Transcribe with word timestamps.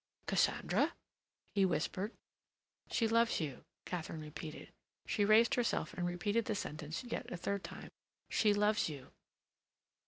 "Cassandra?" 0.25 0.95
he 1.53 1.63
whispered. 1.63 2.11
"She 2.89 3.07
loves 3.07 3.39
you," 3.39 3.63
Katharine 3.85 4.21
repeated. 4.21 4.71
She 5.05 5.23
raised 5.25 5.53
herself 5.53 5.93
and 5.93 6.07
repeated 6.07 6.45
the 6.45 6.55
sentence 6.55 7.03
yet 7.03 7.31
a 7.31 7.37
third 7.37 7.63
time. 7.63 7.91
"She 8.27 8.51
loves 8.51 8.89
you." 8.89 9.11